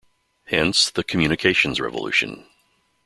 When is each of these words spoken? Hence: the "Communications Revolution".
Hence: 0.45 0.89
the 0.89 1.03
"Communications 1.03 1.79
Revolution". 1.79 2.47